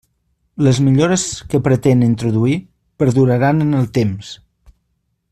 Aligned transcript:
Les 0.67 0.77
millores 0.85 1.25
que 1.51 1.59
pretén 1.67 2.01
introduir 2.07 2.57
perduraran 3.03 3.61
en 3.67 3.77
el 3.81 3.89
temps. 3.99 4.33